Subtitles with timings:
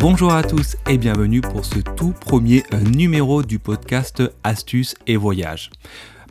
[0.00, 5.18] Bonjour à tous et bienvenue pour ce tout premier euh, numéro du podcast Astuces et
[5.18, 5.68] Voyages.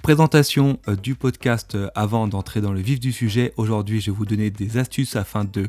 [0.01, 3.53] Présentation euh, du podcast euh, avant d'entrer dans le vif du sujet.
[3.57, 5.67] Aujourd'hui, je vais vous donner des astuces afin de,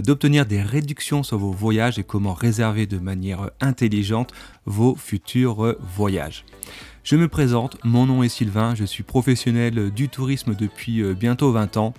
[0.00, 4.32] d'obtenir des réductions sur vos voyages et comment réserver de manière intelligente
[4.66, 6.44] vos futurs voyages.
[7.04, 11.76] Je me présente, mon nom est Sylvain, je suis professionnel du tourisme depuis bientôt 20
[11.76, 11.94] ans.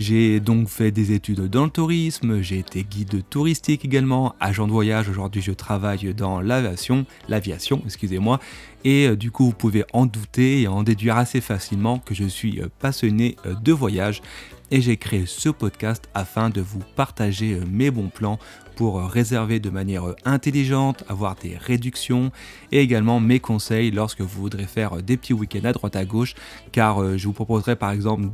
[0.00, 4.72] J'ai donc fait des études dans le tourisme, j'ai été guide touristique également, agent de
[4.72, 8.40] voyage, aujourd'hui je travaille dans l'aviation, l'aviation, excusez-moi,
[8.82, 12.24] et euh, du coup vous pouvez en douter et en déduire assez facilement que je
[12.24, 14.22] suis euh, passionné euh, de voyage
[14.70, 18.38] et j'ai créé ce podcast afin de vous partager mes bons plans
[18.76, 22.32] pour réserver de manière intelligente, avoir des réductions
[22.72, 26.34] et également mes conseils lorsque vous voudrez faire des petits week-ends à droite à gauche
[26.72, 28.24] car je vous proposerai par exemple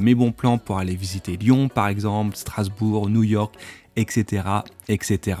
[0.00, 3.54] mes bons plans pour aller visiter Lyon par exemple, Strasbourg, New York,
[3.96, 4.42] etc.
[4.88, 5.36] etc.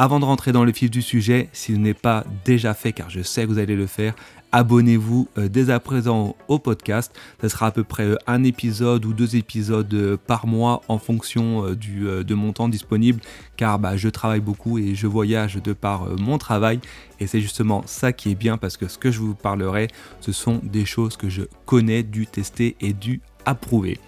[0.00, 3.10] Avant de rentrer dans le fil du sujet, si ce n'est pas déjà fait, car
[3.10, 4.14] je sais que vous allez le faire,
[4.52, 7.12] abonnez-vous euh, dès à présent au podcast.
[7.42, 10.98] Ce sera à peu près euh, un épisode ou deux épisodes euh, par mois en
[10.98, 13.20] fonction du, de mon temps disponible,
[13.56, 16.78] car bah, je travaille beaucoup et je voyage de par mon travail.
[17.18, 19.88] Et c'est justement ça qui est bien parce que ce que je vous parlerai,
[20.20, 23.98] ce sont des choses que je connais, du tester et du approuver.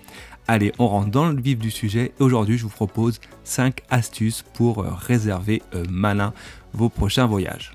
[0.48, 4.42] Allez, on rentre dans le vif du sujet et aujourd'hui je vous propose 5 astuces
[4.55, 6.33] pour euh, réserver euh, malin
[6.72, 7.72] vos prochains voyages.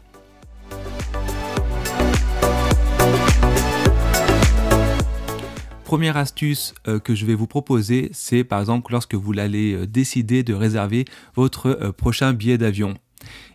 [5.85, 10.43] Première astuce euh, que je vais vous proposer, c'est par exemple lorsque vous allez décider
[10.43, 11.05] de réserver
[11.35, 12.95] votre prochain billet d'avion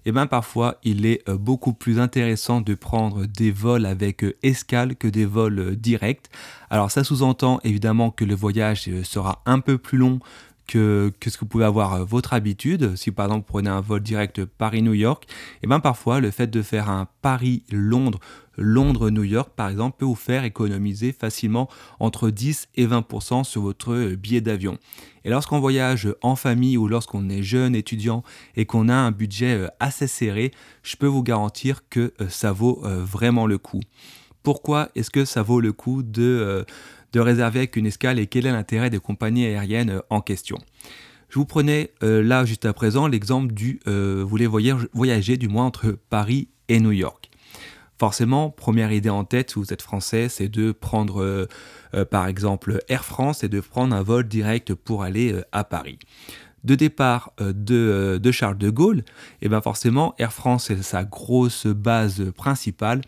[0.00, 4.24] et eh bien parfois il est euh, beaucoup plus intéressant de prendre des vols avec
[4.24, 6.26] euh, escale que des vols euh, directs.
[6.70, 10.20] Alors ça sous-entend évidemment que le voyage sera un peu plus long
[10.70, 12.96] que, ce que vous pouvez avoir votre habitude.
[12.96, 16.30] Si par exemple vous prenez un vol direct Paris-New York, et eh bien parfois le
[16.30, 18.20] fait de faire un Paris-Londres
[18.60, 23.94] Londres-New York, par exemple, peut vous faire économiser facilement entre 10 et 20% sur votre
[23.94, 24.78] euh, billet d'avion.
[25.24, 28.22] Et lorsqu'on voyage en famille ou lorsqu'on est jeune étudiant
[28.56, 32.52] et qu'on a un budget euh, assez serré, je peux vous garantir que euh, ça
[32.52, 33.80] vaut vraiment le coup.
[34.42, 36.64] Pourquoi est-ce que ça vaut le coup de,
[37.12, 40.58] de réserver avec une escale et quel est l'intérêt des compagnies aériennes en question
[41.28, 45.96] je vous prenais là juste à présent l'exemple du vous voulez voyager du moins entre
[46.08, 47.30] Paris et New York.
[48.00, 51.46] Forcément, première idée en tête, si vous êtes français, c'est de prendre euh,
[51.92, 55.64] euh, par exemple Air France et de prendre un vol direct pour aller euh, à
[55.64, 55.98] Paris.
[56.64, 59.02] De départ de, Charles de Gaulle, et
[59.42, 63.02] eh bien forcément Air France est sa grosse base principale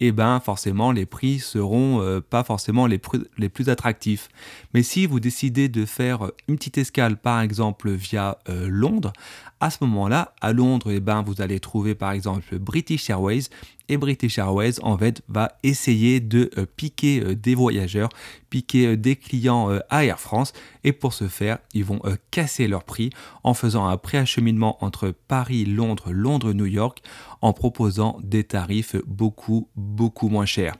[0.00, 3.00] eh ben forcément les prix seront euh, pas forcément les,
[3.36, 4.28] les, plus attractifs.
[4.74, 9.12] Mais si vous décidez de faire une petite escale par exemple via euh, Londres,
[9.60, 13.44] à ce moment-là, à Londres, eh ben, vous allez trouver par exemple British Airways
[13.88, 18.08] et British Airways en fait va essayer de euh, piquer des voyageurs,
[18.50, 20.52] piquer des clients à Air France
[20.84, 22.00] et pour ce faire, ils vont
[22.30, 23.10] casser leur prix
[23.44, 27.02] en faisant un préacheminement entre Paris, Londres, Londres, New York
[27.40, 30.74] en proposant des tarifs beaucoup, beaucoup moins chers.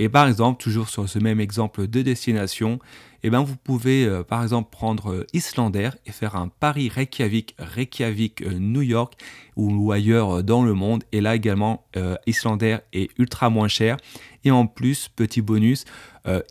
[0.00, 2.78] Et par exemple, toujours sur ce même exemple de destination,
[3.22, 8.80] eh ben vous pouvez euh, par exemple prendre euh, Islander et faire un Paris-Reykjavik, Reykjavik-New
[8.80, 9.12] euh, York
[9.56, 11.04] ou, ailleurs dans le monde.
[11.12, 11.84] Et là également,
[12.26, 13.98] Islander est ultra moins cher.
[14.44, 15.84] Et en plus, petit bonus,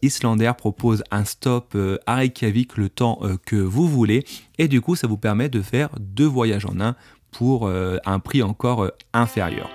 [0.04, 4.26] Islander propose un stop à Reykjavik le temps que vous voulez.
[4.59, 6.96] Et du coup, ça vous permet de faire deux voyages en un
[7.32, 9.70] pour euh, un prix encore euh, inférieur.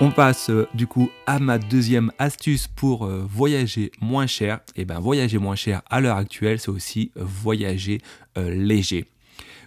[0.00, 4.60] On passe euh, du coup à ma deuxième astuce pour voyager moins cher.
[4.74, 8.00] Et eh bien voyager moins cher à l'heure actuelle, c'est aussi voyager
[8.36, 9.06] léger.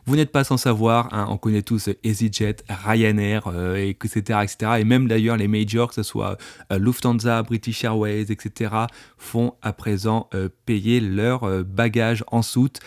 [0.05, 4.39] Vous n'êtes pas sans savoir, hein, on connaît tous EasyJet, Ryanair, etc..
[4.79, 6.37] Et même d'ailleurs les majors, que ce soit
[6.71, 8.71] Lufthansa, British Airways, etc.,
[9.17, 10.29] font à présent
[10.65, 12.79] payer leurs bagages en soute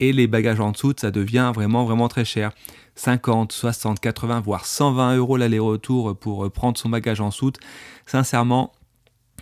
[0.00, 2.52] et les bagages en dessous, ça devient vraiment, vraiment très cher.
[2.98, 7.58] 50, 60, 80, voire 120 euros l'aller-retour pour euh, prendre son bagage en soute.
[8.06, 8.72] Sincèrement,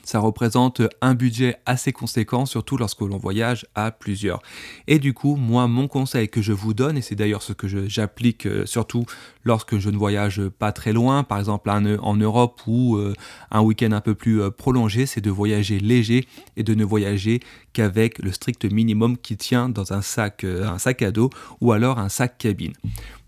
[0.03, 4.41] ça représente un budget assez conséquent, surtout lorsque l'on voyage à plusieurs.
[4.87, 7.67] Et du coup, moi, mon conseil que je vous donne, et c'est d'ailleurs ce que
[7.88, 9.06] j'applique euh, surtout
[9.43, 13.14] lorsque je ne voyage pas très loin, par exemple en Europe ou euh,
[13.50, 17.41] un week-end un peu plus prolongé, c'est de voyager léger et de ne voyager
[17.73, 21.31] qu'avec le strict minimum qui tient dans un sac, un sac à dos
[21.62, 22.75] ou alors un sac cabine.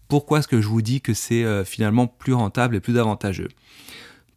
[0.09, 3.49] Pourquoi est-ce que je vous dis que c'est finalement plus rentable et plus avantageux?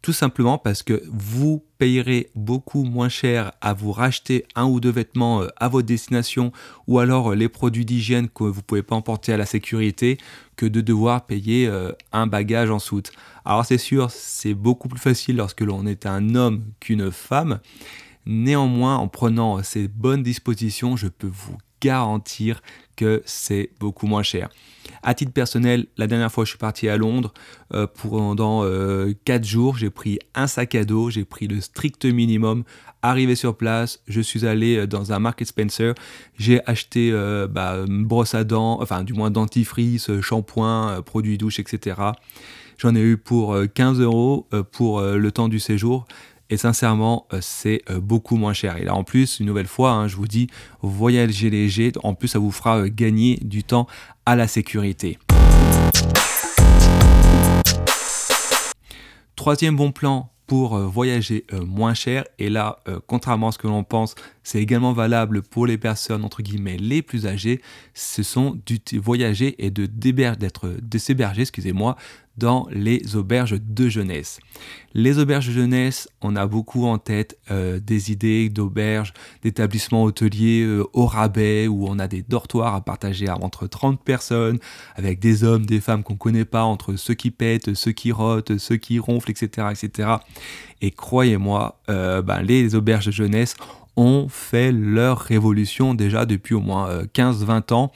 [0.02, 4.90] Tout simplement parce que vous payerez beaucoup moins cher à vous racheter un ou deux
[4.90, 6.50] vêtements euh, à votre destination
[6.88, 10.18] ou alors euh, les produits d'hygiène que vous ne pouvez pas emporter à la sécurité
[10.56, 13.12] que de devoir payer euh, un bagage en soute.
[13.44, 17.60] Alors c'est sûr, c'est beaucoup plus facile lorsque l'on est un homme qu'une femme.
[18.26, 22.62] Néanmoins, en prenant ces bonnes dispositions, je peux vous garantir
[22.96, 24.48] que c'est beaucoup moins cher.
[25.02, 27.34] À titre personnel, la dernière fois je suis parti à Londres,
[27.74, 32.04] euh, pendant 4 euh, jours, j'ai pris un sac à dos, j'ai pris le strict
[32.04, 32.62] minimum.
[33.04, 35.94] Arrivé sur place, je suis allé euh, dans un Market Spencer,
[36.38, 37.10] j'ai acheté
[37.50, 41.96] bah, une brosse à dents, enfin du moins dentifrice, shampoing, produits douche, etc.
[42.78, 46.06] J'en ai eu pour 15 euros pour le temps du séjour.
[46.52, 48.76] Et sincèrement, euh, c'est euh, beaucoup moins cher.
[48.76, 50.48] Et là, en plus, une nouvelle fois, hein, je vous dis,
[50.82, 51.92] voyagez léger.
[52.02, 53.86] En plus, ça vous fera euh, gagner du temps
[54.26, 55.18] à la sécurité.
[59.34, 62.24] Troisième bon plan pour voyager moins cher.
[62.38, 66.42] Et là, contrairement à ce que l'on pense, c'est également valable pour les personnes entre
[66.42, 67.62] guillemets les plus âgées.
[67.94, 71.96] Ce sont du voyager et de d'être de s'héberger, excusez-moi,
[72.36, 74.40] dans les auberges de jeunesse.
[74.94, 79.12] Les auberges de jeunesse, on a beaucoup en tête euh, des idées d'auberges,
[79.42, 84.58] d'établissements hôteliers euh, au rabais où on a des dortoirs à partager entre 30 personnes
[84.94, 88.12] avec des hommes, des femmes qu'on ne connaît pas, entre ceux qui pètent, ceux qui
[88.12, 89.68] rotent, ceux qui ronflent, etc.
[89.70, 90.08] etc.
[90.80, 93.56] Et croyez-moi, euh, ben, les auberges de jeunesse
[93.96, 97.92] ont fait leur révolution déjà depuis au moins 15-20 ans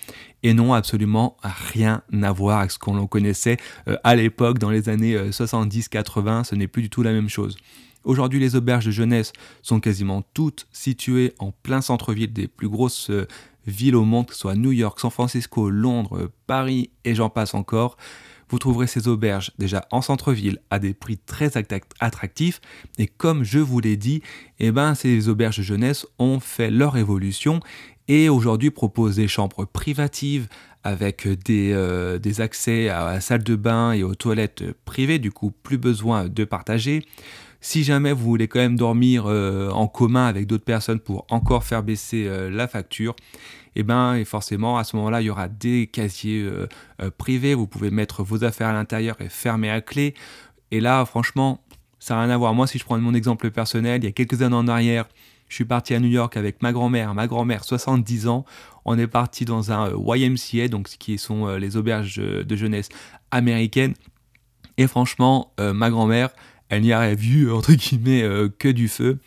[0.46, 3.56] et n'ont absolument rien à voir avec ce qu'on connaissait
[3.88, 7.28] euh, à l'époque dans les années 70-80, euh, ce n'est plus du tout la même
[7.28, 7.56] chose.
[8.04, 9.32] Aujourd'hui, les auberges de jeunesse
[9.62, 13.26] sont quasiment toutes situées en plein centre-ville des plus grosses euh,
[13.66, 17.52] villes au monde, que ce soit New York, San Francisco, Londres, Paris et j'en passe
[17.54, 17.96] encore.
[18.48, 21.50] Vous trouverez ces auberges déjà en centre-ville à des prix très
[22.00, 22.60] attractifs
[22.98, 24.22] et comme je vous l'ai dit,
[24.60, 27.60] eh ben, ces auberges jeunesse ont fait leur évolution
[28.08, 30.48] et aujourd'hui propose des chambres privatives
[30.84, 35.50] avec des, euh, accès à la salle de bain et aux toilettes privées, du coup
[35.50, 37.04] plus besoin de partager.
[37.60, 41.64] Si jamais vous voulez quand même dormir euh, en commun avec d'autres personnes pour encore
[41.64, 43.14] faire baisser euh, la facture,
[43.74, 46.50] et eh ben et forcément à ce moment-là il y aura des casiers
[47.18, 50.14] privés, vous pouvez mettre vos affaires à l'intérieur et fermer à clé.
[50.70, 51.60] Et là franchement
[51.98, 52.54] ça n'a rien à voir.
[52.54, 55.04] Moi si je prends mon exemple personnel, il y a quelques années en arrière,
[55.48, 58.44] je suis parti à New York avec ma grand-mère, ma grand-mère 70 ans.
[58.84, 62.56] On est parti dans un euh, YMCA, donc ce qui sont euh, les auberges de
[62.56, 62.88] jeunesse
[63.30, 63.94] américaines.
[64.76, 66.30] Et franchement, euh, ma grand-mère,
[66.68, 68.24] elle n'y a vu entre guillemets
[68.58, 69.18] que du feu.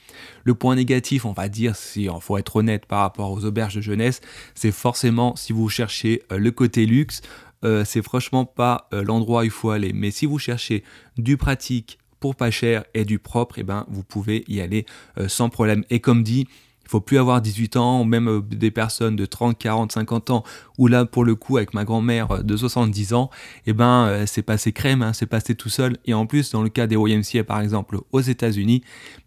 [0.44, 3.75] Le point négatif, on va dire, si il faut être honnête par rapport aux auberges
[3.75, 4.21] de jeunesse,
[4.56, 7.21] c'est forcément si vous cherchez le côté luxe,
[7.63, 9.94] c'est franchement pas l'endroit où il faut aller.
[9.94, 10.83] Mais si vous cherchez
[11.18, 14.85] du pratique, pour pas cher et du propre, eh ben, vous pouvez y aller
[15.18, 15.83] euh, sans problème.
[15.89, 16.47] Et comme dit,
[16.89, 20.44] il faut plus avoir 18 ans, même euh, des personnes de 30, 40, 50 ans,
[20.80, 23.30] ou là pour le coup avec ma grand-mère euh, de 70 ans,
[23.68, 25.97] eh ben c'est passé crème, hein, c'est passé tout seul.
[26.06, 28.81] Et en plus, dans le cas des YMCA par exemple aux États-Unis,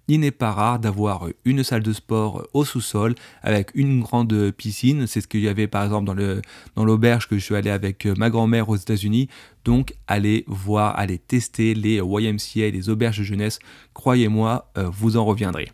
[0.09, 5.07] il n'est pas rare d'avoir une salle de sport au sous-sol avec une grande piscine.
[5.07, 6.41] C'est ce qu'il y avait par exemple dans,
[6.75, 9.29] dans l'auberge que je suis allé avec ma grand-mère aux États-Unis.
[9.65, 13.61] Donc allez voir, allez tester les YMCA, les auberges de jeunesse.
[13.95, 15.69] Croyez-moi, euh, vous en reviendrez.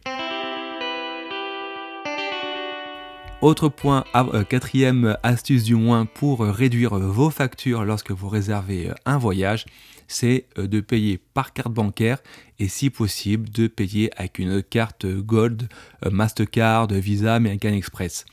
[3.40, 9.16] Autre point, euh, quatrième astuce du moins pour réduire vos factures lorsque vous réservez un
[9.16, 9.64] voyage,
[10.08, 12.18] c'est euh, de payer par carte bancaire
[12.58, 15.68] et si possible de payer avec une carte Gold,
[16.04, 18.24] euh, Mastercard, Visa, American Express.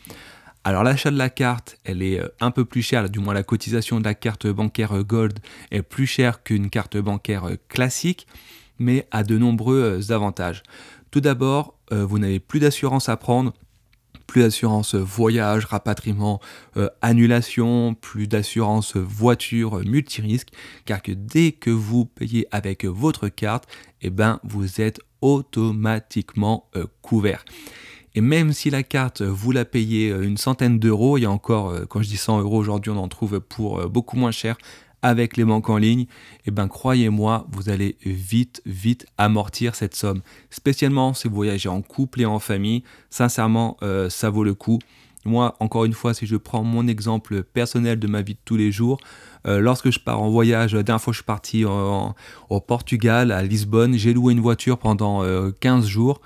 [0.63, 3.43] Alors l'achat de la carte, elle est euh, un peu plus chère, du moins la
[3.43, 5.37] cotisation de la carte bancaire Gold
[5.69, 8.25] est plus chère qu'une carte bancaire classique,
[8.79, 10.63] mais a de nombreux avantages.
[11.11, 13.53] Tout d'abord, vous n'avez plus d'assurance à prendre
[14.27, 16.39] plus d'assurance voyage, rapatriement,
[16.77, 20.49] euh, annulation, plus d'assurance voiture multirisque,
[20.85, 23.67] car que dès que vous payez avec votre carte,
[24.01, 27.45] eh ben, vous êtes automatiquement euh, couvert.
[28.17, 31.31] Et même si la carte, vous la payez euh, une centaine d'euros, il y a
[31.31, 34.57] encore, quand je dis 100 euros aujourd'hui, on en trouve pour beaucoup moins cher
[35.05, 36.07] avec les banques en ligne,
[36.47, 40.21] eh ben croyez-moi, vous allez vite, vite amortir cette somme.
[40.49, 44.79] Spécialement si vous voyagez en couple et en famille, sincèrement, euh, ça vaut le coup.
[45.23, 48.57] Moi, encore une fois, si je prends mon exemple personnel de ma vie de tous
[48.57, 48.97] les jours,
[49.45, 53.43] euh, lorsque je pars en voyage, la dernière fois je suis parti au Portugal, à
[53.43, 55.21] Lisbonne, j'ai loué une voiture pendant
[55.59, 56.19] 15 euh, jours.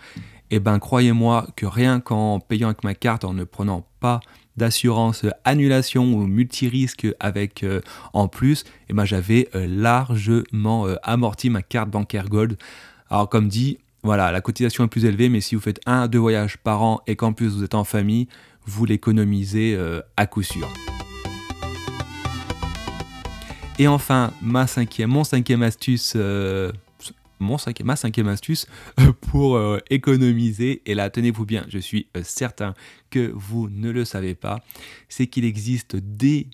[0.52, 4.22] Et eh ben croyez-moi que rien qu'en payant avec ma carte, en ne prenant pas
[4.60, 7.82] d'assurance annulation ou multirisque avec euh,
[8.14, 12.58] en plus, et eh ben j'avais euh, largement euh, amorti ma carte bancaire Gold.
[13.10, 16.08] Alors comme dit, voilà, la cotisation est plus élevée, mais si vous faites un à
[16.08, 18.28] deux voyages par an et qu'en plus vous êtes en famille,
[18.68, 19.78] vous l'économisez
[20.16, 20.70] à coup sûr.
[23.80, 26.16] Et enfin, ma cinquième, mon cinquième astuce,
[27.40, 28.68] mon cinquième, ma astuce
[29.00, 32.74] euh, pour économiser, et là tenez-vous bien, je suis certain
[33.10, 34.60] que vous ne le savez pas,
[35.08, 36.48] c'est qu'il existe des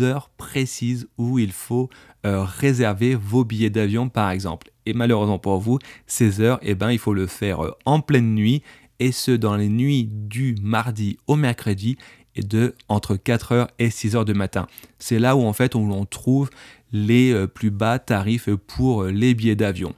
[0.00, 1.90] heures précises où il faut
[2.24, 4.70] réserver vos billets d'avion par exemple.
[4.86, 8.62] Et malheureusement pour vous, ces heures, eh ben, il faut le faire en pleine nuit
[9.00, 11.96] et ce dans les nuits du mardi au mercredi
[12.36, 14.66] et de entre 4h et 6h du matin.
[14.98, 16.50] C'est là où en fait on, trouve
[16.92, 19.94] les euh, plus bas tarifs pour euh, les billets d'avion.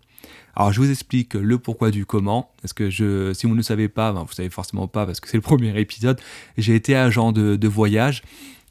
[0.55, 4.13] Alors je vous explique le pourquoi du comment, parce que si vous ne savez pas,
[4.13, 6.21] ben, vous savez forcément pas parce que c'est le premier épisode,
[6.59, 8.23] j'ai été agent de voyage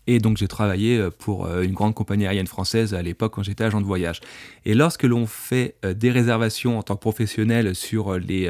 [0.07, 3.43] et donc j'ai travaillé euh, pour euh, une grande compagnie aérienne française à l'époque quand
[3.43, 4.19] j'étais agent de voyage.
[4.65, 8.49] Et lorsque l'on fait euh, des réservations en tant que professionnel sur les,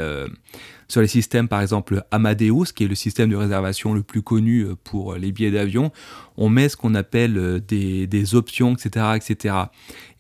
[0.87, 4.67] sur les systèmes, par exemple Amadeus, qui est le système de réservation le plus connu
[4.83, 5.91] pour les billets d'avion,
[6.37, 9.55] on met ce qu'on appelle des, des, options, etc., etc.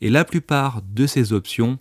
[0.01, 1.79] Et la plupart de ces options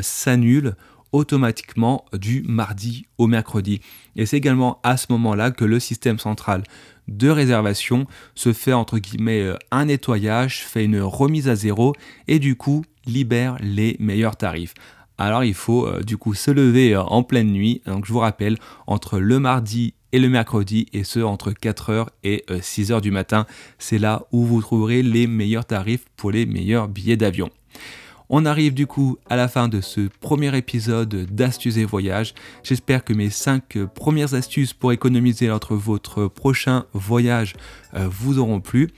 [0.00, 0.76] s'annulent
[1.14, 3.80] automatiquement du mardi au mercredi.
[4.16, 6.64] Et c'est également à ce moment-là que le système central
[7.06, 11.94] de réservation se fait entre guillemets euh, un nettoyage, fait une remise à zéro
[12.26, 14.74] et du coup libère les meilleurs tarifs.
[15.16, 18.18] Alors il faut euh, du coup se lever euh, en pleine nuit, donc je vous
[18.18, 23.46] rappelle, entre le mardi et le mercredi, et ce entre 4h et 6h du matin.
[23.80, 27.50] C'est là où vous trouverez les meilleurs tarifs pour les meilleurs billets d'avion.
[28.30, 32.34] On arrive du coup à la fin de ce premier épisode d'Astuces et Voyages.
[32.62, 37.54] J'espère que mes 5 premières astuces pour économiser entre votre prochain voyage
[37.94, 38.90] euh, vous auront plu.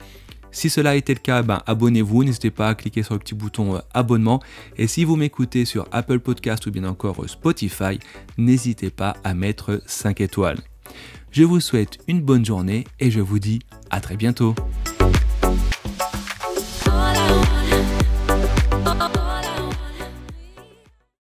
[0.51, 3.35] Si cela a été le cas, ben, abonnez-vous, n'hésitez pas à cliquer sur le petit
[3.35, 4.41] bouton euh, abonnement.
[4.77, 7.99] Et si vous m'écoutez sur Apple Podcast ou bien encore Spotify,
[8.37, 10.57] n'hésitez pas à mettre 5 étoiles.
[11.31, 13.59] Je vous souhaite une bonne journée et je vous dis
[13.91, 14.55] à très bientôt.